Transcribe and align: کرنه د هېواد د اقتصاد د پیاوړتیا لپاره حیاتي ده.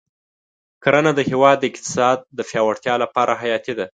کرنه 0.83 1.11
د 1.15 1.19
هېواد 1.29 1.57
د 1.59 1.63
اقتصاد 1.71 2.17
د 2.37 2.39
پیاوړتیا 2.49 2.95
لپاره 3.03 3.33
حیاتي 3.41 3.73
ده. 3.79 3.85